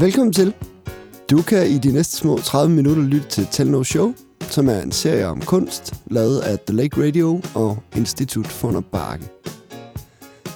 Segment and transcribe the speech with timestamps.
[0.00, 0.54] Velkommen til.
[1.30, 4.80] Du kan i de næste små 30 minutter lytte til Tell No Show, som er
[4.80, 9.24] en serie om kunst, lavet af The Lake Radio og Institut for Bakke.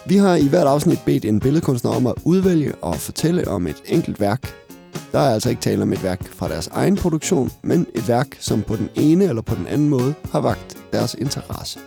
[0.07, 3.83] Vi har i hvert afsnit bedt en billedkunstner om at udvælge og fortælle om et
[3.87, 4.55] enkelt værk.
[5.13, 8.37] Der er altså ikke tale om et værk fra deres egen produktion, men et værk,
[8.41, 11.79] som på den ene eller på den anden måde har vagt deres interesse.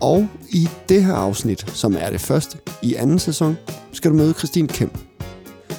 [0.00, 3.56] Og i det her afsnit, som er det første i anden sæson,
[3.92, 5.07] skal du møde Christine Kemp.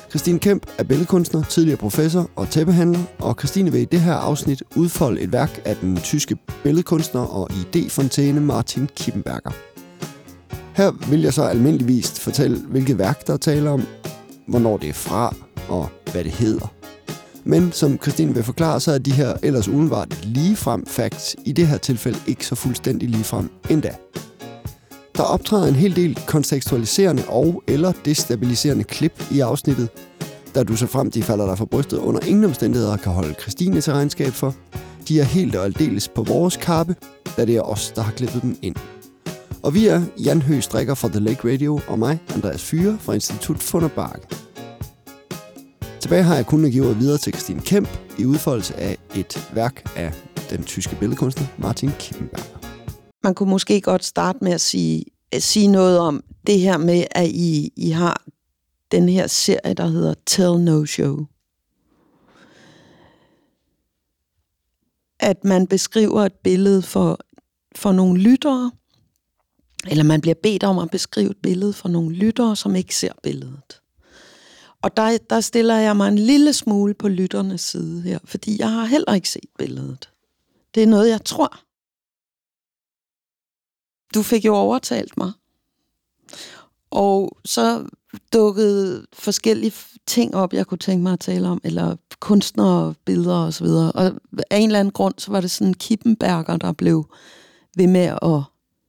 [0.09, 4.63] Christine Kemp er billedkunstner, tidligere professor og tæppehandler, og Christine vil i det her afsnit
[4.75, 9.51] udfolde et værk af den tyske billedkunstner og idéfontæne Martin Kippenberger.
[10.75, 13.83] Her vil jeg så almindeligvis fortælle, hvilket værk der taler om,
[14.47, 15.35] hvornår det er fra
[15.67, 16.73] og hvad det hedder.
[17.43, 21.67] Men som Christine vil forklare, så er de her ellers udenbart ligefrem facts i det
[21.67, 23.95] her tilfælde ikke så fuldstændig ligefrem endda.
[25.19, 29.89] Der optræder en hel del kontekstualiserende og eller destabiliserende klip i afsnittet,
[30.55, 33.81] da du så frem de falder dig for brystet under ingen omstændigheder kan holde Christine
[33.81, 34.55] til regnskab for.
[35.07, 36.95] De er helt og aldeles på vores kappe,
[37.37, 38.75] da det er os, der har klippet dem ind.
[39.63, 43.13] Og vi er Jan Høgh Strikker fra The Lake Radio og mig, Andreas Fyre fra
[43.13, 44.33] Institut Funderbark.
[45.99, 49.91] Tilbage har jeg kun at give videre til Christine Kemp i udfoldelse af et værk
[49.95, 50.13] af
[50.49, 52.58] den tyske billedkunstner Martin Kippenberger.
[53.23, 57.03] Man kunne måske godt starte med at sige, at sige noget om det her med,
[57.11, 58.23] at I, I har
[58.91, 61.25] den her serie, der hedder Tell No Show.
[65.19, 67.19] At man beskriver et billede for,
[67.75, 68.71] for nogle lyttere,
[69.87, 73.11] eller man bliver bedt om at beskrive et billede for nogle lyttere, som ikke ser
[73.23, 73.81] billedet.
[74.81, 78.71] Og der, der stiller jeg mig en lille smule på lytternes side her, fordi jeg
[78.71, 80.09] har heller ikke set billedet.
[80.75, 81.59] Det er noget, jeg tror.
[84.13, 85.31] Du fik jo overtalt mig.
[86.91, 87.85] Og så
[88.33, 89.73] dukkede forskellige
[90.07, 93.91] ting op, jeg kunne tænke mig at tale om, eller kunstnere, billeder og så videre.
[93.91, 94.05] Og
[94.49, 97.13] af en eller anden grund, så var det sådan Kippenberger, der blev
[97.77, 98.41] ved med at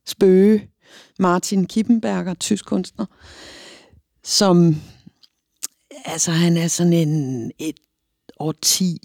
[0.07, 0.71] spøge.
[1.19, 3.07] Martin Kippenberger, tysk kunstner,
[4.25, 4.77] som,
[6.05, 7.77] altså han er sådan en, et
[8.41, 8.99] årti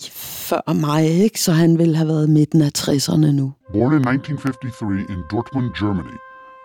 [0.49, 1.41] før mig, ikke?
[1.41, 3.53] så han ville have været midten af 60'erne nu.
[3.73, 6.17] Born in 1953 in Dortmund, Germany,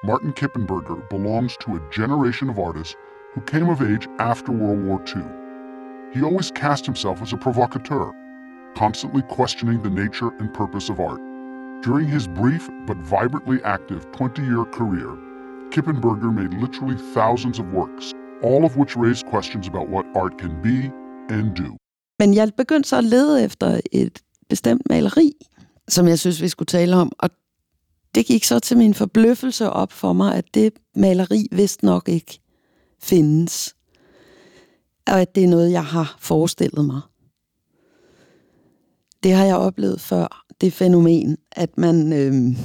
[0.05, 2.97] Martin Kippenberger belongs to a generation of artists
[3.35, 5.29] who came of age after World War II.
[6.15, 8.07] He always cast himself as a provocateur,
[8.75, 11.21] constantly questioning the nature and purpose of art.
[11.83, 15.11] During his brief but vibrantly active 20 year career,
[15.71, 20.61] Kippenberger made literally thousands of works, all of which raised questions about what art can
[20.61, 20.91] be
[21.35, 21.80] and do.
[22.21, 25.33] Men jeg begyndte så at lede efter et bestemt maleri,
[25.89, 27.13] som jeg synes, vi skulle tale om.
[27.19, 27.31] Og
[28.15, 32.41] det gik så til min forbløffelse op for mig, at det maleri vist nok ikke
[33.03, 33.77] findes.
[35.07, 37.01] Og at det er noget, jeg har forestillet mig.
[39.23, 42.59] Det har jeg oplevet før, det fænomen, at man, øh,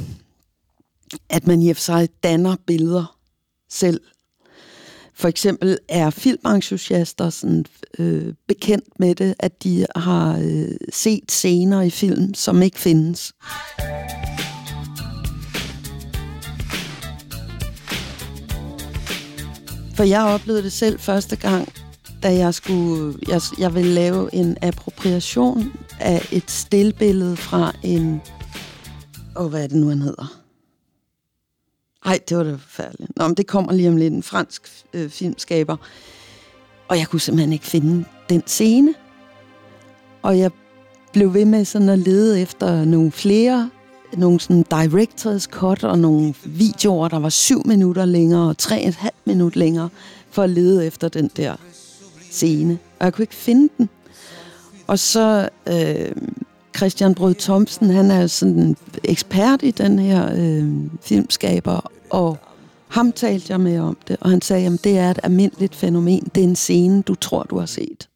[1.30, 3.18] at man i sig danner billeder
[3.70, 4.02] selv
[5.18, 7.66] for eksempel er filmentusiaster sådan,
[8.00, 13.34] øh, bekendt med det, at de har øh, set scener i film, som ikke findes.
[19.96, 21.74] For jeg oplevede det selv første gang,
[22.24, 28.22] da jeg skulle, jeg, jeg ville lave en appropriation af et stillbillede fra en,
[29.36, 30.45] og hvad er det nu, han hedder?
[32.06, 33.12] Nej, det var da forfærdeligt.
[33.18, 34.14] Nå, men det kommer lige om lidt.
[34.14, 35.78] En fransk øh, filmskaber.
[36.88, 38.94] Og jeg kunne simpelthen ikke finde den scene.
[40.22, 40.52] Og jeg
[41.14, 43.70] blev ved med sådan at lede efter nogle flere,
[44.18, 48.96] nogle sådan director's cut og nogle videoer, der var syv minutter længere og tre et
[48.96, 49.90] halvt minut længere,
[50.30, 51.56] for at lede efter den der
[52.32, 52.78] scene.
[53.00, 53.90] Og jeg kunne ikke finde den.
[54.88, 56.12] Og så øh,
[56.78, 60.70] Christian Brød Thomsen, han er sådan en ekspert i den her øh,
[61.02, 62.38] filmskaber, og
[62.88, 66.32] ham talte jeg med om det, og han sagde, at det er et almindeligt fænomen.
[66.36, 68.10] Det er en scene, du tror, du har set.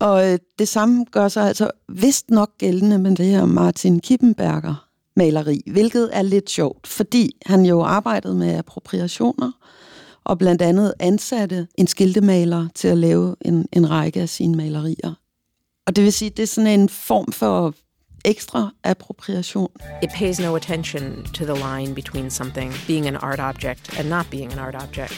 [0.00, 4.88] Og øh, det samme gør sig altså vist nok gældende med det her Martin Kippenberger
[5.16, 9.52] maleri, hvilket er lidt sjovt, fordi han jo arbejdede med appropriationer,
[10.24, 15.14] og blandt andet ansatte en skiltemaler til at lave en, en række af sine malerier.
[15.86, 17.74] Og det vil sige, det er sådan en form for
[18.24, 19.68] ekstra appropriation.
[20.02, 24.30] It pays no attention to the line between something being an art object and not
[24.30, 25.14] being an art object.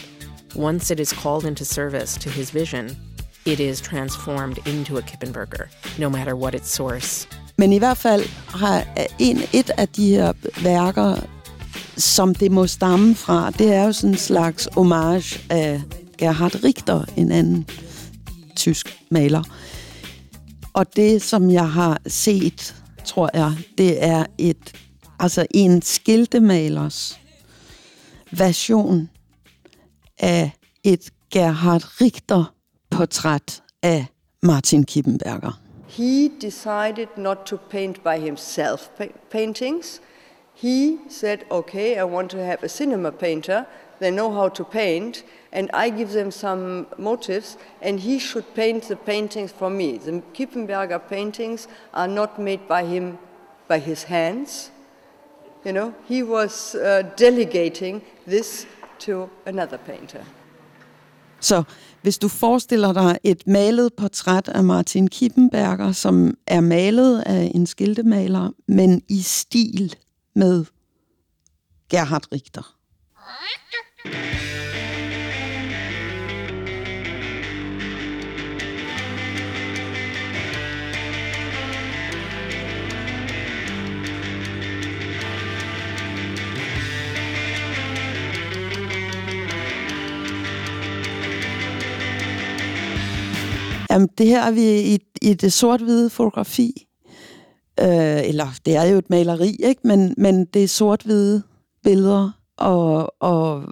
[0.54, 2.96] Once it is called into service to his vision,
[3.44, 5.68] it is transformed into a Kippenberger,
[5.98, 7.28] no matter what its source.
[7.58, 8.84] Men i hvert fald har
[9.18, 10.32] en, et af de her
[10.62, 11.16] værker,
[11.96, 15.82] som det må stamme fra, det er jo sådan en slags homage af
[16.18, 17.66] Gerhard Richter, en anden
[18.56, 19.42] tysk maler.
[20.72, 22.74] Og det, som jeg har set,
[23.06, 24.72] tror jeg, det er et,
[25.18, 27.20] altså en skiltemalers
[28.32, 29.10] version
[30.18, 30.50] af
[30.84, 34.06] et Gerhard Richter-portræt af
[34.42, 35.60] Martin Kippenberger.
[35.88, 38.88] He decided not to paint by himself
[39.30, 40.00] paintings.
[40.54, 43.64] He said, okay, I want to have a cinema painter.
[44.00, 45.24] They know how to paint,
[45.56, 49.98] and I give them some motives, and he should paint the paintings for me.
[49.98, 53.18] The Kippenberger paintings are not made by him
[53.68, 54.70] by his hands.
[55.64, 58.66] You know, he was uh, delegating this
[58.98, 60.24] to another painter.
[61.40, 61.62] Så
[62.02, 67.66] hvis du forestiller dig et malet portræt af Martin Kippenberger, som er malet af en
[67.66, 69.96] skiltemaler, men i stil
[70.34, 70.64] med
[71.90, 72.76] Gerhard Richter.
[93.96, 96.86] Jamen, det her er vi i, i det sort-hvide fotografi.
[97.80, 99.80] Øh, eller det er jo et maleri, ikke?
[99.84, 101.42] Men, men det er sort-hvide
[101.84, 103.64] billeder, og, og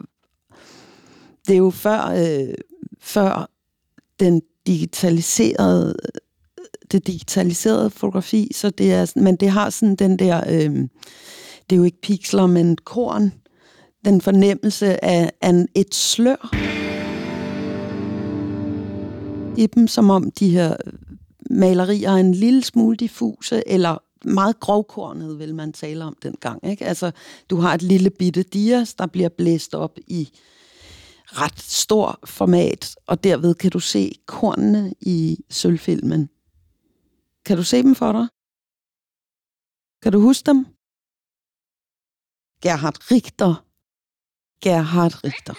[1.48, 2.54] det er jo før, øh,
[3.00, 3.50] før
[4.20, 5.96] den digitaliserede
[6.92, 10.88] det digitaliserede fotografi, så det er, men det har sådan den der, øh,
[11.70, 13.32] det er jo ikke pixler, men korn,
[14.04, 16.63] den fornemmelse af, af et slør
[19.58, 20.92] i dem, som om de her øh,
[21.50, 26.66] malerier er en lille smule diffuse, eller meget grovkornet, vil man tale om dengang.
[26.66, 26.84] Ikke?
[26.84, 27.10] Altså,
[27.50, 30.28] du har et lille bitte dias, der bliver blæst op i
[31.24, 36.28] ret stor format, og derved kan du se kornene i sølvfilmen.
[37.44, 38.28] Kan du se dem for dig?
[40.02, 40.66] Kan du huske dem?
[42.62, 43.64] Gerhard Richter.
[44.60, 45.54] Gerhard Richter.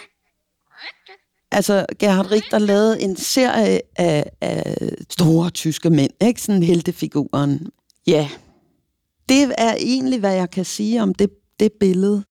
[1.52, 4.76] Altså, Gerhard Richter lavede en serie af, af
[5.10, 6.42] store tyske mænd, ikke?
[6.42, 7.66] Sådan heltefiguren.
[8.06, 8.28] Ja,
[9.28, 12.24] det er egentlig, hvad jeg kan sige om det, det billede.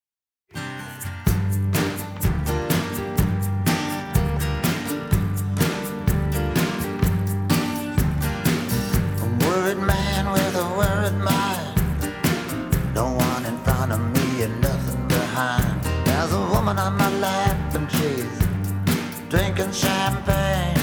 [19.35, 20.81] Drinking champagne.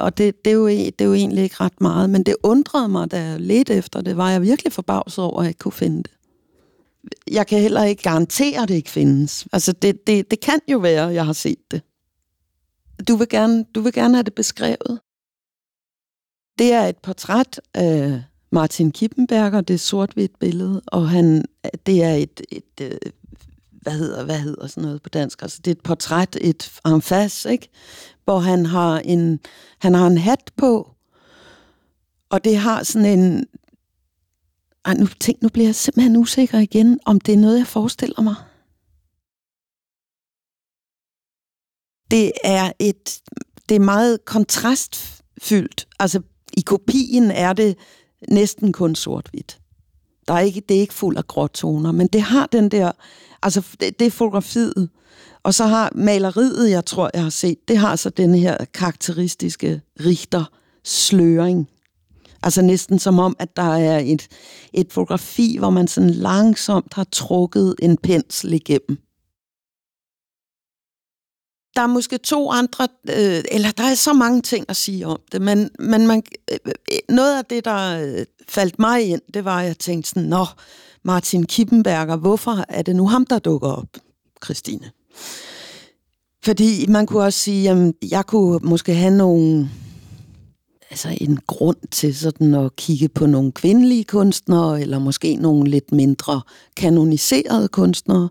[0.00, 2.36] Og det, det, er jo, e, det er jo egentlig ikke ret meget, men det
[2.42, 5.58] undrede mig, da jeg ledte efter det, var jeg virkelig forbavset over, at jeg ikke
[5.58, 6.10] kunne finde det.
[7.30, 9.46] Jeg kan heller ikke garantere, at det ikke findes.
[9.52, 11.82] Altså, det, det, det kan jo være, at jeg har set det.
[13.08, 15.00] Du vil gerne, du vil gerne have det beskrevet.
[16.58, 18.22] Det er et portræt af
[18.52, 21.44] Martin Kippenberger, det er sort-hvidt billede, og han,
[21.86, 23.12] det er et, et, et
[23.86, 25.42] hvad hedder, hvad hedder sådan noget på dansk?
[25.42, 27.68] Altså, det er et portræt, et amfas, ikke?
[28.24, 29.40] Hvor han har en,
[29.78, 30.90] han har en hat på,
[32.30, 33.46] og det har sådan en...
[34.84, 38.22] Ej, nu, tænk, nu bliver jeg simpelthen usikker igen, om det er noget, jeg forestiller
[38.22, 38.34] mig.
[42.10, 43.20] Det er et,
[43.68, 45.88] det er meget kontrastfyldt.
[45.98, 46.22] Altså,
[46.56, 47.78] i kopien er det
[48.28, 49.60] næsten kun sort-hvidt.
[50.28, 52.92] Der er ikke, det er ikke fuld af gråtoner, men det har den der,
[53.42, 54.88] altså det, det er fotografiet,
[55.42, 59.80] og så har maleriet, jeg tror, jeg har set, det har så den her karakteristiske
[60.00, 60.44] richter
[60.84, 61.68] sløring.
[62.42, 64.28] Altså næsten som om, at der er et,
[64.72, 69.05] et fotografi, hvor man sådan langsomt har trukket en pensel igennem
[71.76, 75.20] der er måske to andre, øh, eller der er så mange ting at sige om
[75.32, 76.58] det, men, men man, øh,
[77.08, 80.46] noget af det, der øh, faldt mig ind, det var, at jeg tænkte sådan, nå,
[81.02, 83.88] Martin Kippenberger, hvorfor er det nu ham, der dukker op,
[84.44, 84.90] Christine?
[86.44, 89.70] Fordi man kunne også sige, at jeg kunne måske have nogle,
[90.90, 95.92] altså en grund til sådan at kigge på nogle kvindelige kunstnere, eller måske nogle lidt
[95.92, 96.40] mindre
[96.76, 98.28] kanoniserede kunstnere,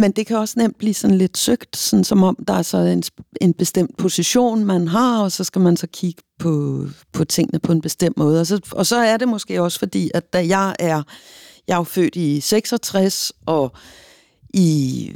[0.00, 2.76] men det kan også nemt blive sådan lidt søgt, sådan som om der er så
[2.76, 3.02] en,
[3.40, 7.72] en bestemt position, man har, og så skal man så kigge på, på tingene på
[7.72, 8.40] en bestemt måde.
[8.40, 11.02] Og så, og så er det måske også fordi, at da jeg er,
[11.68, 13.72] jeg er jo født i 66, og
[14.54, 15.10] i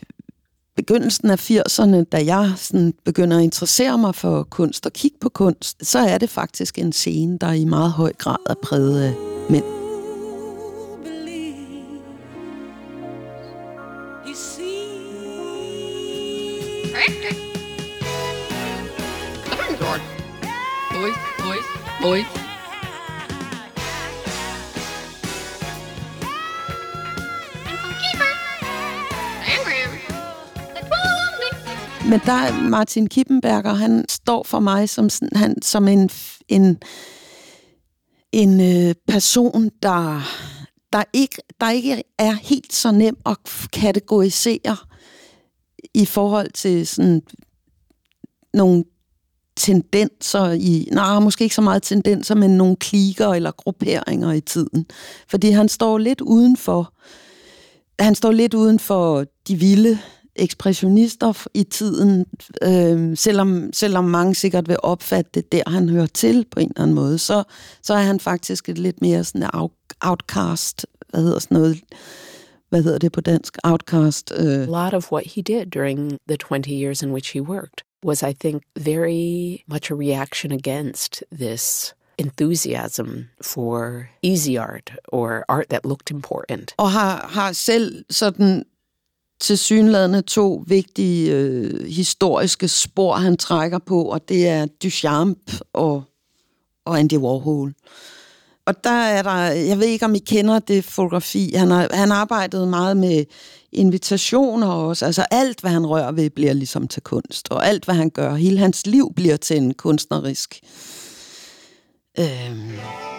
[0.77, 5.29] begyndelsen af 80'erne, da jeg sådan begynder at interessere mig for kunst og kigge på
[5.29, 9.15] kunst, så er det faktisk en scene, der i meget høj grad er præget af
[9.51, 9.84] mænd.
[16.95, 17.01] Oi,
[21.49, 21.59] oi,
[22.05, 22.25] oi.
[32.11, 36.11] Men der er Martin Kippenberger, han står for mig som, sådan, han, som en,
[36.49, 36.79] en,
[38.33, 40.21] en øh, person, der,
[40.93, 43.37] der, ikke, der ikke er helt så nem at
[43.73, 44.77] kategorisere
[45.95, 47.23] i forhold til sådan
[48.55, 48.85] nogle
[49.57, 54.87] tendenser i, nej, måske ikke så meget tendenser, men nogle klikker eller grupperinger i tiden.
[55.29, 56.93] Fordi han står lidt udenfor,
[57.99, 59.99] han står lidt uden for de vilde
[60.37, 62.27] ekspressionister i tiden,
[62.63, 66.83] øh, selvom, selvom mange sikkert vil opfatte det der, han hører til på en eller
[66.83, 67.43] anden måde, så,
[67.83, 69.49] så er han faktisk et lidt mere sådan
[70.01, 71.81] outcast, hvad hedder sådan noget,
[72.75, 74.33] hvad hedder det på dansk, outcast.
[74.39, 74.47] Uh.
[74.47, 78.23] A lot of what he did during the 20 years in which he worked was,
[78.23, 83.09] I think, very much a reaction against this enthusiasm
[83.41, 86.75] for easy art or art that looked important.
[86.77, 88.65] Og har, har selv sådan
[89.41, 96.05] til synladende to vigtige øh, historiske spor, han trækker på, og det er Duchamp og,
[96.85, 97.75] og Andy Warhol.
[98.67, 102.13] Og der er der, jeg ved ikke om I kender det fotografi, han har, han
[102.13, 103.25] arbejdede meget med
[103.73, 107.95] invitationer også, altså alt hvad han rører ved bliver ligesom til kunst, og alt hvad
[107.95, 110.61] han gør, hele hans liv bliver til en kunstnerisk.
[112.19, 113.14] Øh,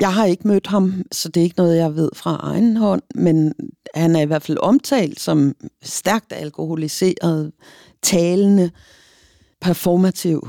[0.00, 3.02] Jeg har ikke mødt ham, så det er ikke noget, jeg ved fra egen hånd,
[3.14, 3.52] men
[3.94, 7.52] han er i hvert fald omtalt som stærkt alkoholiseret,
[8.02, 8.70] talende,
[9.60, 10.48] performativ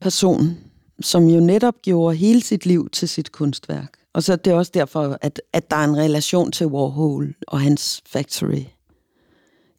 [0.00, 0.58] person,
[1.00, 3.92] som jo netop gjorde hele sit liv til sit kunstværk.
[4.12, 8.02] Og så det også derfor, at, at der er en relation til Warhol og hans
[8.06, 8.64] Factory,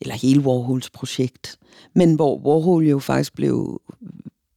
[0.02, 1.58] eller hele Warhols projekt.
[1.96, 3.82] Men hvor Warhol jo faktisk blev,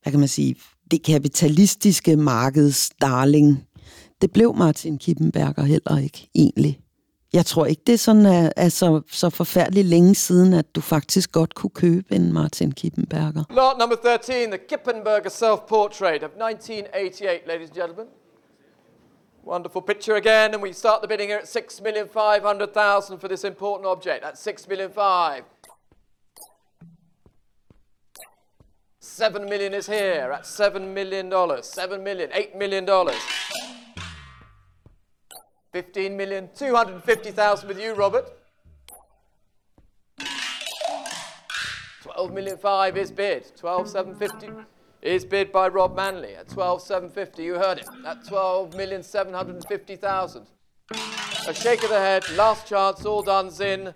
[0.03, 0.57] hvad kan man sige,
[0.91, 3.67] det kapitalistiske markeds darling
[4.25, 6.81] det blev Martin Kippenberger heller ikke, egentlig.
[7.33, 10.81] Jeg tror ikke, det er sådan, at, at så, så forfærdeligt længe siden, at du
[10.81, 13.45] faktisk godt kunne købe en Martin Kippenberger.
[13.51, 18.07] Lot number 13, the Kippenberger self-portrait of 1988, ladies and gentlemen.
[19.47, 24.21] Wonderful picture again, and we start the bidding here at 6,500,000 for this important object.
[24.25, 24.91] That's 6,5 million
[29.01, 31.67] 7 million is here at 7 million dollars.
[31.67, 33.21] 7 million, 8 million dollars.
[35.75, 38.27] 15 million, 250,000 with you, Robert.
[42.01, 43.51] 12 million five is bid.
[43.57, 44.53] 12,750
[45.03, 47.43] is bid by Rob Manley at 12,750.
[47.43, 47.89] You heard it.
[48.07, 50.47] At 12 million 750,000.
[51.49, 52.23] A shake of the head.
[52.37, 53.05] Last chance.
[53.05, 53.51] All done.
[53.51, 53.93] Zin.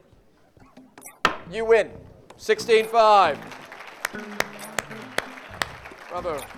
[1.48, 1.92] You win.
[2.36, 3.38] 16-5.
[6.08, 6.57] Bravo.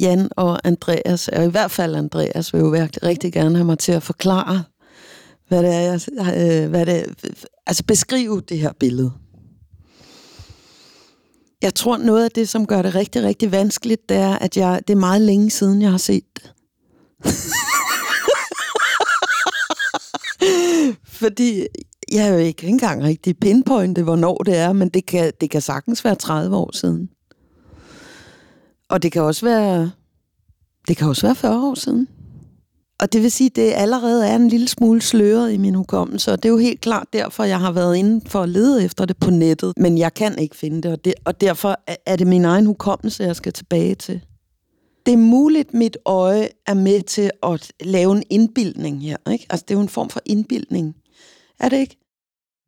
[0.00, 3.78] Jan og Andreas, og i hvert fald Andreas, vil jo virkelig rigtig gerne have mig
[3.78, 4.64] til at forklare,
[5.48, 6.00] hvad det er, jeg,
[6.62, 7.04] øh, hvad det,
[7.66, 9.12] altså beskrive det her billede.
[11.62, 14.80] Jeg tror, noget af det, som gør det rigtig, rigtig vanskeligt, det er, at jeg,
[14.88, 16.52] det er meget længe siden, jeg har set det.
[21.20, 21.66] Fordi
[22.12, 25.60] jeg er jo ikke engang rigtig pinpointet, hvornår det er, men det kan, det kan
[25.60, 27.10] sagtens være 30 år siden.
[28.90, 29.90] Og det kan også være,
[30.88, 32.08] det kan også være 40 år siden.
[33.00, 36.32] Og det vil sige, at det allerede er en lille smule sløret i min hukommelse,
[36.32, 39.04] og det er jo helt klart derfor, jeg har været inde for at lede efter
[39.04, 42.26] det på nettet, men jeg kan ikke finde det, og, det, og derfor er det
[42.26, 44.20] min egen hukommelse, jeg skal tilbage til.
[45.06, 49.16] Det er muligt, mit øje er med til at lave en indbildning her.
[49.30, 49.46] Ikke?
[49.50, 50.96] Altså, det er jo en form for indbildning.
[51.60, 51.96] Er det ikke?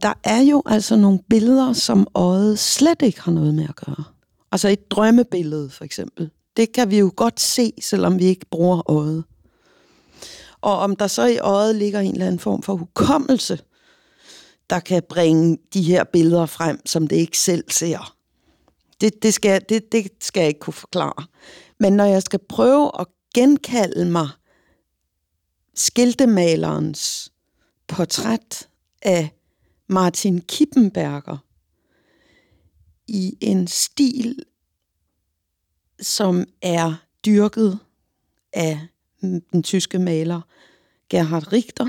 [0.03, 4.05] Der er jo altså nogle billeder, som øjet slet ikke har noget med at gøre.
[4.53, 6.31] Altså et drømmebillede, for eksempel.
[6.57, 9.25] Det kan vi jo godt se, selvom vi ikke bruger øjet.
[10.61, 13.59] Og om der så i øjet ligger en eller anden form for hukommelse,
[14.71, 18.17] der kan bringe de her billeder frem, som det ikke selv ser.
[19.01, 21.27] Det, det, skal, det, det skal jeg ikke kunne forklare.
[21.81, 24.29] Men når jeg skal prøve at genkalde mig
[25.75, 27.33] skiltemalerens
[27.89, 28.69] portræt
[29.03, 29.31] af
[29.89, 31.39] Martin Kippenberger,
[33.13, 34.39] i en stil,
[36.01, 36.95] som er
[37.27, 37.79] dyrket
[38.53, 38.81] af
[39.21, 40.41] den tyske maler
[41.09, 41.87] Gerhard Richter.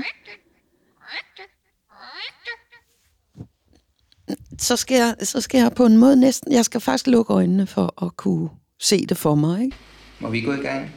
[4.58, 7.66] Så skal, jeg, så skal jeg på en måde næsten, jeg skal faktisk lukke øjnene
[7.66, 9.64] for at kunne se det for mig.
[9.64, 9.76] Ikke?
[10.20, 10.90] Må vi gå i gang?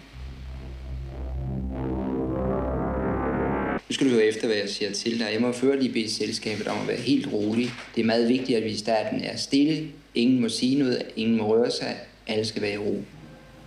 [3.90, 5.30] Nu skal du høre efter, hvad jeg siger til dig.
[5.34, 7.72] Jeg må før lige bede selskabet om at være helt rolig.
[7.96, 11.38] Det er meget vigtigt, at vi i starten er stille, Ingen må sige noget, ingen
[11.38, 11.96] må røre sig.
[12.28, 13.04] Alle skal være i ro.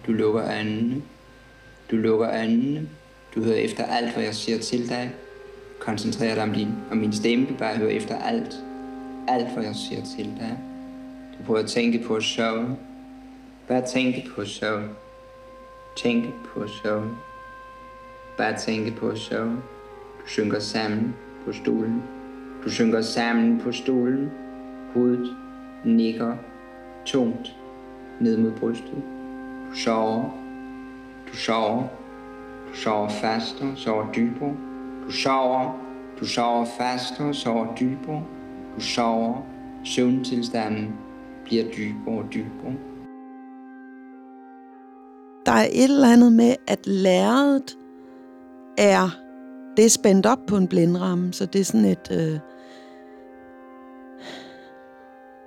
[0.06, 1.02] Du lukker øjnene.
[1.90, 2.88] Du lukker øjnene.
[3.34, 5.10] Du hører efter alt, hvad jeg siger til dig.
[5.78, 7.46] Koncentrer dig om, din, om min stemme.
[7.46, 8.54] Du bare hører efter alt.
[9.28, 10.58] Alt, hvad jeg siger til dig.
[11.38, 12.76] Du prøver at tænke på at sove.
[13.68, 14.88] Bare tænke på at sove.
[15.96, 17.16] Tænke på at sove.
[18.38, 19.62] Bare tænke på at sove.
[20.20, 21.14] Du synker sammen
[21.44, 22.02] på stolen.
[22.64, 24.30] Du synker sammen på stolen.
[24.94, 25.36] Hovedet
[25.84, 26.36] nikker
[27.06, 27.56] tungt
[28.20, 29.02] ned mod brystet.
[29.70, 30.24] Du sover.
[31.28, 31.82] Du sover.
[32.68, 34.56] Du sover fastere, sover dybere.
[35.06, 35.78] Du sover.
[36.20, 38.22] Du sover fastere, sover dybere.
[38.76, 39.46] Du sover.
[39.84, 40.94] Søvntilstanden
[41.44, 42.74] bliver dybere og dybere.
[45.46, 47.78] Der er et eller andet med, at lærredet
[48.78, 49.08] er,
[49.76, 52.08] det er spændt op på en blindramme, så det er sådan et...
[52.12, 52.38] Øh,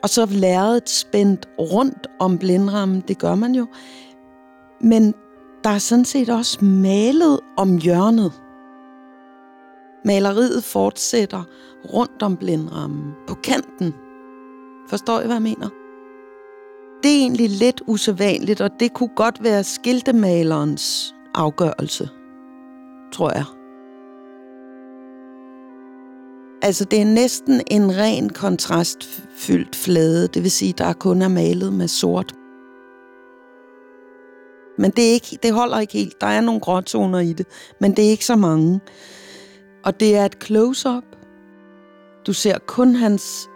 [0.03, 3.67] og så lærredet spændt rundt om blindrammen, det gør man jo.
[4.81, 5.13] Men
[5.63, 8.31] der er sådan set også malet om hjørnet.
[10.05, 11.43] Maleriet fortsætter
[11.93, 13.93] rundt om blindrammen, på kanten.
[14.89, 15.69] Forstår I, hvad jeg mener?
[17.03, 22.09] Det er egentlig lidt usædvanligt, og det kunne godt være skiltemalerens afgørelse,
[23.13, 23.62] tror jeg.
[26.63, 31.73] Altså, det er næsten en ren kontrastfyldt flade, det vil sige, der kun er malet
[31.73, 32.33] med sort.
[34.77, 36.21] Men det, er ikke, det holder ikke helt.
[36.21, 37.47] Der er nogle gråtoner i det,
[37.79, 38.79] men det er ikke så mange.
[39.83, 41.03] Og det er et close-up.
[42.27, 43.49] Du ser kun hans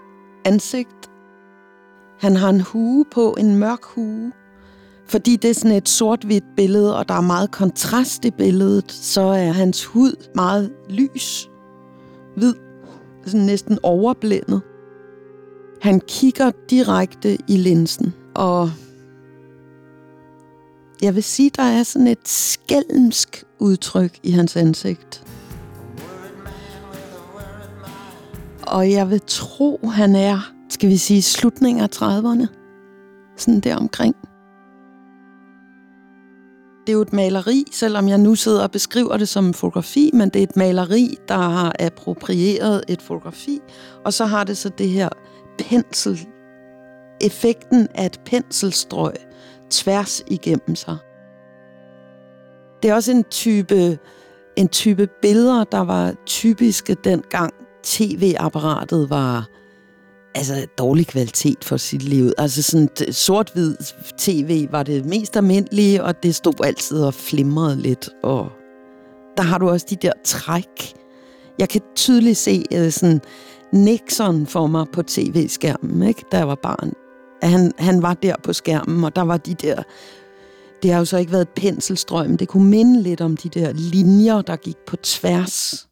[0.45, 1.09] ansigt.
[2.19, 4.31] Han har en hue på, en mørk hue.
[5.05, 9.21] Fordi det er sådan et sort-hvidt billede, og der er meget kontrast i billedet, så
[9.21, 11.49] er hans hud meget lys,
[12.35, 12.53] hvid,
[13.29, 14.61] sådan næsten overblændet.
[15.81, 18.71] Han kigger direkte i linsen, og
[21.01, 25.23] jeg vil sige, der er sådan et skælmsk udtryk i hans ansigt.
[28.67, 32.47] Og jeg vil tro, han er, skal vi sige, slutningen af 30'erne.
[33.37, 34.15] Sådan der omkring.
[36.87, 40.11] Det er jo et maleri, selvom jeg nu sidder og beskriver det som en fotografi,
[40.13, 43.59] men det er et maleri, der har approprieret et fotografi,
[44.05, 45.09] og så har det så det her
[45.59, 46.27] pensel,
[47.21, 49.13] effekten af et penselstrøg
[49.69, 50.97] tværs igennem sig.
[52.83, 53.97] Det er også en type,
[54.55, 59.56] en type billeder, der var typiske dengang tv-apparatet var
[60.35, 62.31] altså dårlig kvalitet for sit liv.
[62.37, 63.75] Altså sådan sort-hvid
[64.17, 68.09] tv var det mest almindelige, og det stod altid og flimrede lidt.
[68.23, 68.51] Og
[69.37, 70.93] der har du også de der træk.
[71.59, 73.21] Jeg kan tydeligt se uh, sådan
[73.73, 76.23] Nixon for mig på tv-skærmen, ikke?
[76.31, 76.93] da jeg var barn.
[77.43, 79.83] Han, han var der på skærmen, og der var de der...
[80.83, 82.37] Det har jo så ikke været et penselstrøm.
[82.37, 85.86] Det kunne minde lidt om de der linjer, der gik på tværs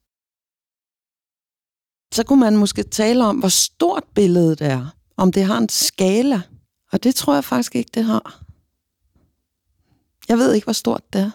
[2.15, 4.95] så kunne man måske tale om, hvor stort billedet er.
[5.17, 6.41] Om det har en skala.
[6.91, 8.41] Og det tror jeg faktisk ikke, det har.
[10.30, 11.32] Jeg ved ikke, hvor stort det er.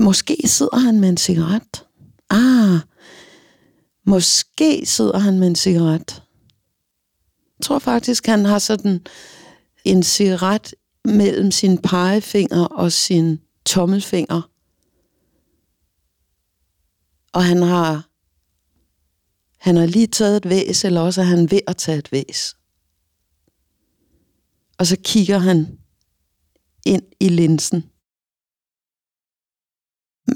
[0.00, 1.84] Måske sidder han med en cigaret.
[2.30, 2.80] Ah,
[4.08, 6.22] måske sidder han med en cigaret.
[7.58, 9.06] Jeg tror faktisk, han har sådan
[9.84, 14.50] en cigaret mellem sin pegefinger og sin tommelfinger.
[17.32, 18.08] Og han har,
[19.58, 22.56] han har lige taget et væs, eller også er han ved at tage et væs.
[24.78, 25.78] Og så kigger han
[26.86, 27.84] ind i linsen.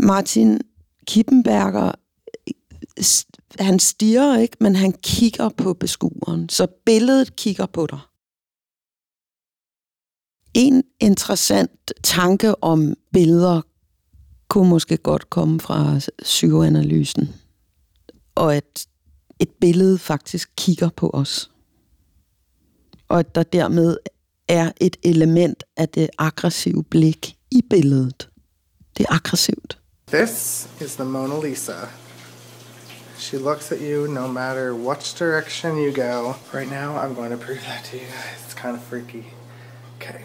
[0.00, 0.60] Martin
[1.06, 1.92] Kippenberger,
[3.58, 6.48] han stiger ikke, men han kigger på beskueren.
[6.48, 7.98] Så billedet kigger på dig.
[10.54, 13.60] En interessant tanke om billeder
[14.48, 17.28] kunne måske godt komme fra psykoanalysen.
[18.34, 18.86] Og at
[19.38, 21.50] et billede faktisk kigger på os.
[23.08, 23.96] Og at der dermed
[24.48, 28.28] er et element af det aggressive blik i billedet.
[28.96, 29.78] Det er aggressivt.
[30.08, 31.72] This is the Mona Lisa.
[33.22, 36.34] She looks at you no matter which direction you go.
[36.52, 38.42] Right now, I'm going to prove that to you guys.
[38.44, 39.26] It's kind of freaky.
[39.96, 40.24] Okay.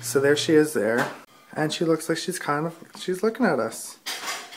[0.00, 1.10] So there she is there.
[1.52, 3.98] And she looks like she's kind of, she's looking at us.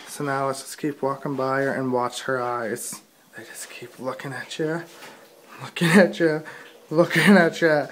[0.08, 3.02] So now let's just keep walking by her and watch her eyes.
[3.36, 4.84] They just keep looking at you,
[5.64, 6.44] looking at you,
[6.92, 7.88] looking at you.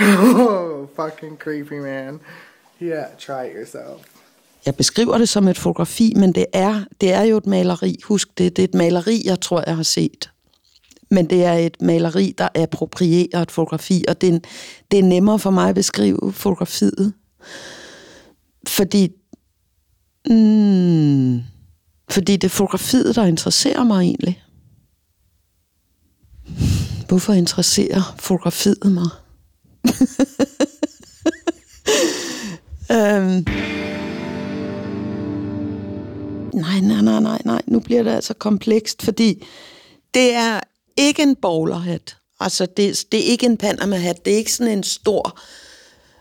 [0.00, 2.18] Oh, fucking creepy, man.
[2.80, 4.15] Yeah, try it yourself.
[4.66, 7.98] Jeg beskriver det som et fotografi, men det er, det er jo et maleri.
[8.04, 10.30] Husk det, det er et maleri, jeg tror, jeg har set.
[11.10, 14.38] Men det er et maleri, der approprierer et fotografi, og det er,
[14.90, 17.12] det er nemmere for mig at beskrive fotografiet.
[18.68, 19.08] Fordi,
[20.30, 21.40] mm,
[22.10, 24.42] fordi det er fotografiet, der interesserer mig egentlig.
[27.08, 29.08] Hvorfor interesserer fotografiet mig?
[32.96, 33.46] øhm.
[36.56, 37.62] Nej, nej, nej, nej, nej.
[37.66, 39.46] Nu bliver det altså komplekst, fordi
[40.14, 40.60] det er
[40.96, 42.16] ikke en bowlerhat.
[42.40, 44.24] Altså, det, det er ikke en Panama-hat.
[44.24, 45.40] Det er ikke sådan en stor...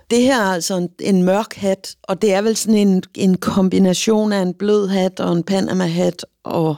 [0.10, 3.38] Det her er altså en, en mørk hat, og det er vel sådan en, en
[3.38, 6.76] kombination af en blød hat og en Panama-hat og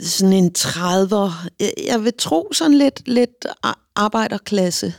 [0.00, 1.48] sådan en 30'er.
[1.86, 3.46] Jeg vil tro sådan lidt, lidt
[3.96, 4.94] arbejderklasse.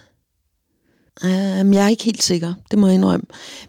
[1.23, 3.25] Um, jeg er ikke helt sikker, det må jeg indrømme.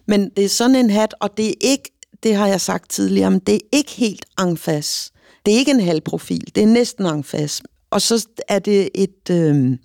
[0.06, 1.95] Men det er sådan en hat, og det er ikke,
[2.26, 5.12] det har jeg sagt tidligere, men det er ikke helt angfas.
[5.46, 7.62] Det er ikke en halv profil, det er næsten angfas.
[7.90, 9.78] Og så er det et, øh,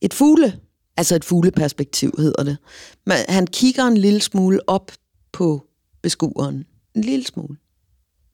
[0.00, 0.58] et fugle,
[0.96, 2.56] altså et fugleperspektiv hedder det.
[3.06, 4.92] Men han kigger en lille smule op
[5.32, 5.66] på
[6.02, 6.64] beskueren.
[6.94, 7.56] En lille smule.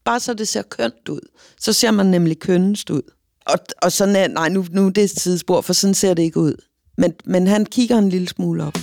[0.04, 1.20] Bare så det ser kønt ud.
[1.61, 3.02] Så ser man nemlig kønnest ud.
[3.46, 6.22] Og, og sådan er, nej, nu, nu er det et tidsspor, for sådan ser det
[6.22, 6.54] ikke ud.
[6.98, 8.78] Men, men han kigger en lille smule op.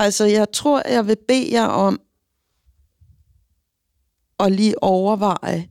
[0.00, 2.00] Altså, jeg tror, jeg vil bede jer om
[4.38, 5.68] at lige overveje,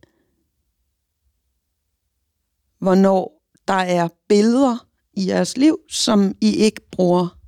[2.79, 7.39] hvornår der er billeder i jeres liv, som I ikke bruger,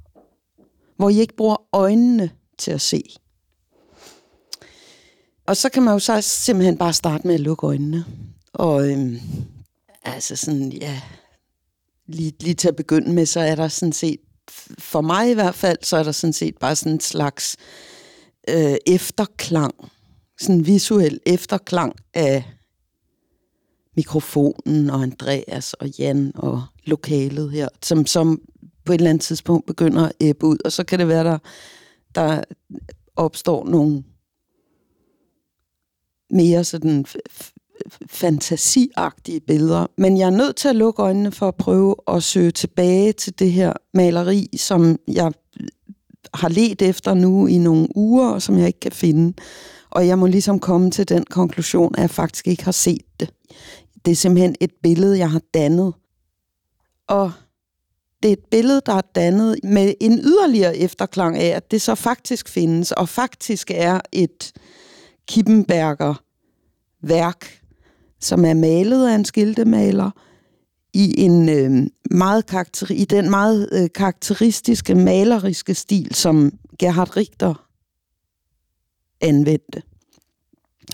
[0.98, 3.04] hvor I ikke bruger øjnene til at se.
[5.46, 8.06] Og så kan man jo så simpelthen bare starte med at lukke øjnene.
[8.54, 9.20] Og øhm,
[10.04, 11.02] altså sådan, ja,
[12.08, 14.20] lige, lige til at begynde med, så er der sådan set
[14.80, 17.58] for mig i hvert fald, så er der sådan set bare sådan en slags
[18.50, 19.74] øh, efterklang,
[20.40, 22.44] sådan en visuel efterklang af
[23.96, 28.42] mikrofonen og Andreas og Jan og lokalet her, som, som
[28.86, 31.38] på et eller andet tidspunkt begynder at æbbe ud, og så kan det være, der,
[32.16, 32.44] der
[33.16, 34.04] opstår nogle
[36.30, 37.06] mere sådan
[38.12, 39.88] fantasiagtige billeder.
[39.98, 43.40] Men jeg er nødt til at lukke øjnene for at prøve at søge tilbage til
[43.40, 45.32] det her maleri, som jeg
[46.34, 49.34] har let efter nu i nogle uger, og som jeg ikke kan finde.
[49.90, 53.34] Og jeg må ligesom komme til den konklusion, at jeg faktisk ikke har set det.
[54.06, 55.94] Det er simpelthen et billede, jeg har dannet.
[57.08, 57.32] Og
[58.24, 61.96] det er et billede, der er dannet med en yderligere efterklang af, at det så
[61.96, 64.52] faktisk findes, og faktisk er et
[65.28, 66.14] Kippenberger
[67.02, 67.61] værk,
[68.22, 70.12] som er malet af en skiltemaler
[70.94, 77.68] i en øh, meget karakter, i den meget øh, karakteristiske maleriske stil, som Gerhard Richter
[79.22, 79.82] anvendte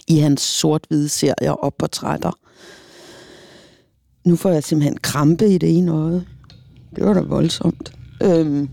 [0.07, 2.31] i hans sort-hvide serier og portrætter.
[4.25, 6.25] Nu får jeg simpelthen krampe i det ene øje.
[6.95, 7.93] Det var da voldsomt.
[8.23, 8.69] Øhm.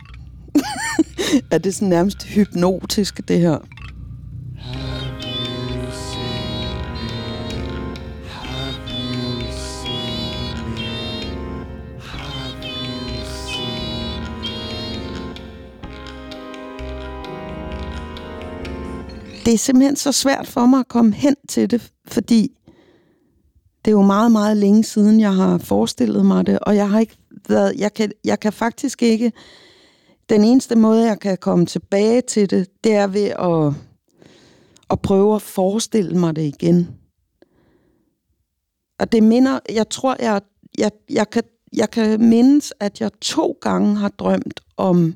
[1.53, 3.59] er det sådan nærmest hypnotisk, det her?
[19.45, 22.57] Det er simpelthen så svært for mig at komme hen til det, fordi
[23.85, 27.01] det er jo meget, meget længe siden, jeg har forestillet mig det, og jeg har
[27.01, 27.17] ikke
[27.49, 29.33] været, jeg kan, jeg kan faktisk ikke,
[30.29, 33.75] den eneste måde, jeg kan komme tilbage til det, det er ved at,
[34.91, 36.89] at prøve at forestille mig det igen.
[38.99, 40.43] Og det minder, jeg tror, jeg,
[40.79, 45.15] jeg, jeg, kan, jeg kan mindes, at jeg to gange har drømt om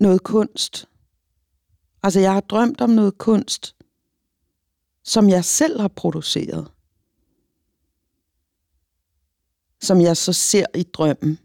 [0.00, 0.88] noget kunst,
[2.04, 3.76] Altså, jeg har drømt om noget kunst,
[5.04, 6.68] som jeg selv har produceret.
[9.82, 11.38] Som jeg så ser i drømmen.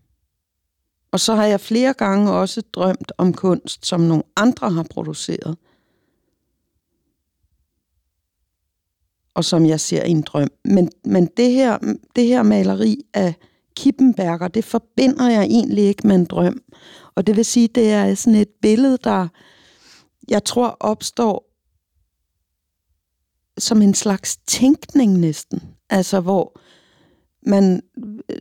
[1.12, 5.58] Og så har jeg flere gange også drømt om kunst, som nogle andre har produceret.
[9.34, 10.50] Og som jeg ser i en drøm.
[10.66, 13.34] Men, men det, her, det her maleri af
[13.76, 16.62] Kippenberger, det forbinder jeg egentlig ikke med en drøm.
[17.16, 19.28] Og det vil sige, det er sådan et billede, der
[20.28, 21.46] jeg tror opstår
[23.58, 25.62] som en slags tænkning næsten.
[25.90, 26.60] Altså hvor
[27.50, 27.82] man
[28.30, 28.38] øh,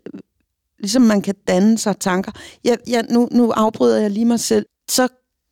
[0.79, 2.33] ligesom man kan danne sig tanker.
[2.65, 4.67] Ja, ja, nu, nu afbryder jeg lige mig selv.
[4.91, 5.09] Så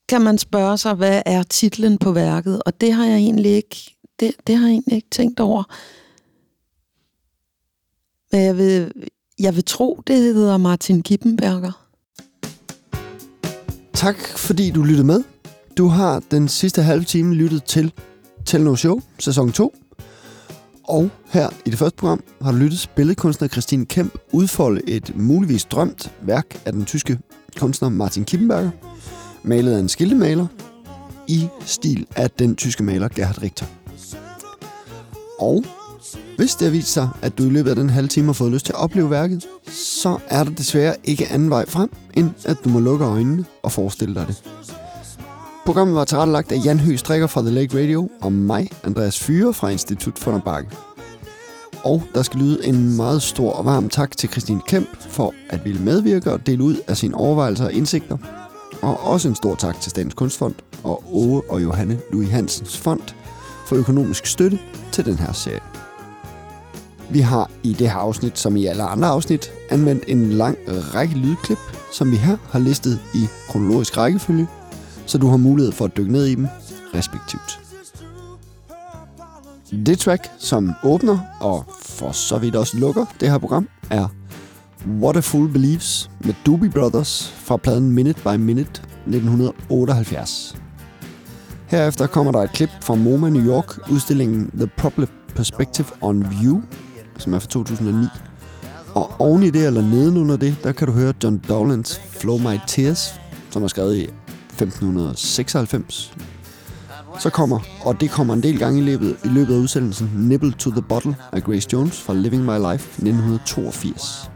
[0.08, 2.62] kan man spørge sig, hvad er titlen på værket?
[2.62, 5.62] Og det har jeg egentlig ikke, det, det har jeg egentlig ikke tænkt over.
[8.32, 8.92] Men jeg vil,
[9.38, 11.86] jeg vil tro, det hedder Martin Kippenberger.
[13.94, 15.35] Tak fordi du lyttede med.
[15.76, 17.92] Du har den sidste halve time lyttet til
[18.44, 19.74] Telno Show, sæson 2.
[20.84, 25.64] Og her i det første program har du lyttet billedkunstner Christine Kemp udfolde et muligvis
[25.64, 27.18] drømt værk af den tyske
[27.56, 28.70] kunstner Martin Kippenberger,
[29.42, 30.46] malet af en skiltemaler
[31.28, 33.66] i stil af den tyske maler Gerhard Richter.
[35.38, 35.64] Og
[36.36, 38.52] hvis det har vist sig, at du i løbet af den halve time har fået
[38.52, 42.56] lyst til at opleve værket, så er der desværre ikke anden vej frem, end at
[42.64, 44.42] du må lukke øjnene og forestille dig det.
[45.66, 49.54] Programmet var tilrettelagt af Jan Høgh Strikker fra The Lake Radio og mig, Andreas Fyre
[49.54, 50.70] fra Institut for Bakke.
[51.84, 55.64] Og der skal lyde en meget stor og varm tak til Christine Kemp for at
[55.64, 58.16] ville medvirke og dele ud af sine overvejelser og indsigter.
[58.82, 63.14] Og også en stor tak til Statens Kunstfond og Ove og Johanne Louis Hansens Fond
[63.66, 64.58] for økonomisk støtte
[64.92, 65.60] til den her serie.
[67.10, 71.14] Vi har i det her afsnit, som i alle andre afsnit, anvendt en lang række
[71.14, 71.58] lydklip,
[71.92, 74.46] som vi her har listet i kronologisk rækkefølge,
[75.06, 76.48] så du har mulighed for at dykke ned i dem
[76.94, 77.60] respektivt.
[79.86, 84.08] Det track, som åbner og for så vidt også lukker det her program, er
[84.86, 90.56] What a Fool Believes med Doobie Brothers fra pladen Minute by Minute 1978.
[91.66, 96.62] Herefter kommer der et klip fra MoMA New York, udstillingen The Problem Perspective on View,
[97.18, 98.06] som er fra 2009.
[98.94, 102.58] Og oven i det, eller nedenunder det, der kan du høre John Dowlands Flow My
[102.66, 103.14] Tears,
[103.50, 104.10] som er skrevet i
[104.64, 106.12] 1596.
[107.18, 110.52] Så kommer, og det kommer en del gange i løbet, i løbet af udsendelsen, Nibble
[110.52, 114.30] to the Bottle af Grace Jones fra Living My Life 1982.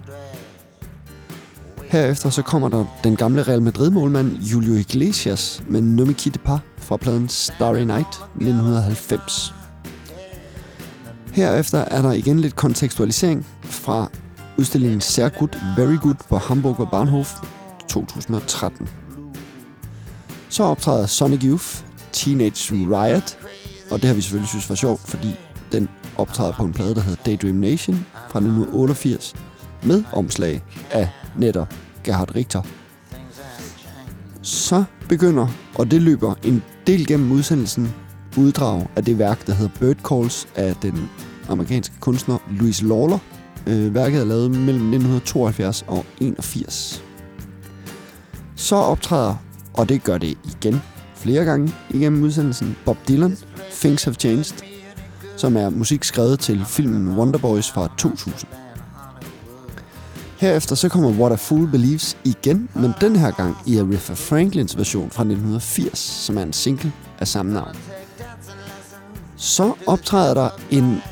[1.91, 6.97] Herefter så kommer der den gamle Real Madrid-målmand Julio Iglesias med Nomi Kite Par fra
[6.97, 9.55] pladen Starry Night 1990.
[11.33, 14.11] Herefter er der igen lidt kontekstualisering fra
[14.59, 17.35] udstillingen Sehr Good, Very Good på Hamburger Bahnhof
[17.89, 19.00] 2013.
[20.51, 21.67] Så optræder Sonic Youth,
[22.13, 23.39] Teenage Riot,
[23.91, 25.35] og det har vi selvfølgelig synes var sjovt, fordi
[25.73, 29.35] den optræder på en plade, der hedder Daydream Nation fra 1988,
[29.83, 31.09] med omslag af
[31.39, 32.63] netop Gerhard Richter.
[34.43, 37.95] Så begynder, og det løber en del gennem udsendelsen,
[38.37, 41.11] uddrag af det værk, der hedder Bird Calls af den
[41.49, 43.19] amerikanske kunstner Louis Lawler.
[43.67, 47.05] Øh, værket er lavet mellem 1972 og 81.
[48.57, 49.37] Så optræder,
[49.75, 50.83] og det gør det igen
[51.15, 53.39] flere gange igennem udsendelsen, Bob Dylan,
[53.81, 54.55] Things Have Changed,
[55.37, 58.35] som er musik skrevet til filmen Wonder Boys fra 2000.
[60.37, 64.77] Herefter så kommer What a Fool Believes igen, men den her gang i Aretha Franklins
[64.77, 67.77] version fra 1980, som er en single af samme navn.
[69.37, 71.03] Så optræder der en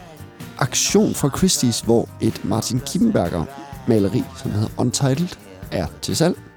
[0.59, 3.45] aktion fra Christie's, hvor et Martin Kippenberger
[3.89, 5.29] maleri, som hedder Untitled,
[5.73, 6.48] er til salg.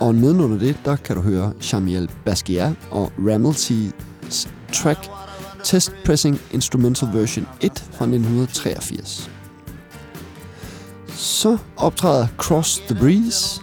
[0.00, 5.10] Og nedenunder det, der kan du høre Jamiel Basquiat og Ramelty's track
[5.64, 9.30] Test Pressing Instrumental Version 1 fra 1983.
[11.08, 13.60] Så optræder Cross the Breeze,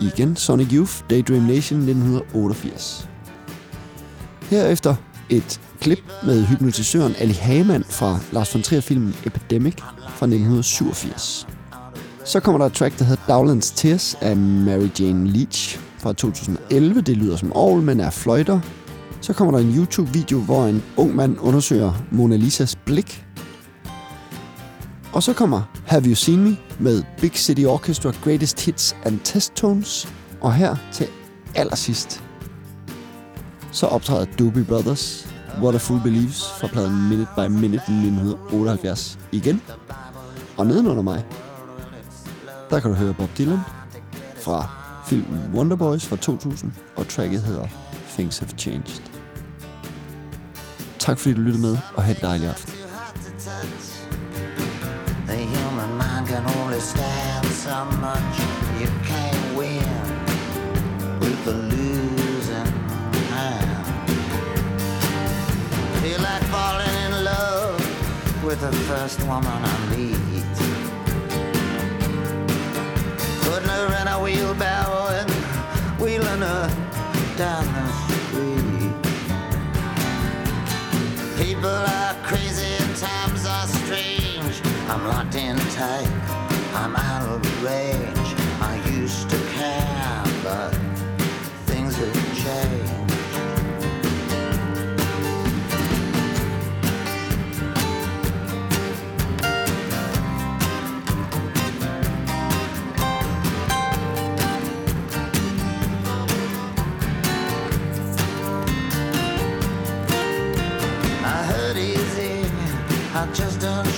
[0.00, 3.08] igen Sonic Youth, Daydream Nation 1988.
[4.50, 4.94] Herefter
[5.30, 9.76] et klip med hypnotisøren Ali Hamann fra Lars von Trier-filmen Epidemic
[10.08, 11.46] fra 1987.
[12.28, 17.00] Så kommer der et track, der hedder Dowlands Tears af Mary Jane Leach fra 2011.
[17.00, 18.60] Det lyder som Aarhus, men er fløjter.
[19.20, 23.24] Så kommer der en YouTube-video, hvor en ung mand undersøger Mona Lisas blik.
[25.12, 29.54] Og så kommer Have You Seen Me med Big City Orchestra Greatest Hits and Test
[29.54, 30.08] Tones.
[30.40, 31.06] Og her til
[31.54, 32.22] allersidst,
[33.72, 35.28] så optræder Doobie Brothers
[35.62, 39.62] What a Fool Believes fra pladen Minute by Minute 1978 igen.
[40.56, 41.24] Og nedenunder mig,
[42.70, 43.60] der kan du høre Bob Dylan
[44.44, 44.68] fra
[45.06, 47.66] filmen Wonder Boys fra 2000, og tracket hedder
[48.08, 49.02] Things Have Changed.
[50.98, 52.72] Tak fordi du lyttede med, og have en dejlig aften.
[55.26, 58.34] The human mind can only stand so much.
[58.80, 59.88] You can't win
[61.20, 62.72] with the losing
[63.30, 63.86] hand.
[66.02, 67.76] Feel like falling in love
[68.46, 70.37] with the first woman I meet.
[74.22, 75.30] Wheelbarrow and
[76.00, 76.68] wheeling her
[77.36, 77.88] down the
[78.26, 78.92] street.
[81.36, 84.60] People are crazy and times are strange.
[84.88, 86.10] I'm locked in tight,
[86.74, 88.07] I'm out of range.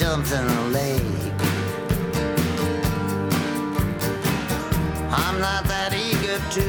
[0.00, 1.02] something late.
[5.12, 6.68] I'm not that eager to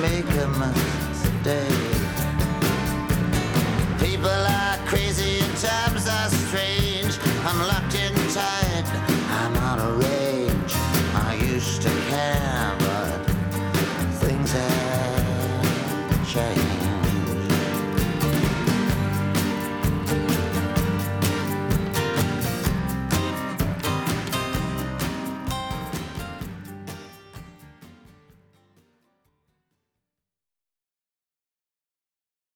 [0.00, 2.00] make a mistake.
[4.00, 7.18] People are crazy and times are strange.
[7.48, 8.86] I'm locked in tight.
[9.40, 10.72] I'm out of range.
[11.28, 13.18] I used to care, but
[14.22, 16.73] things have changed.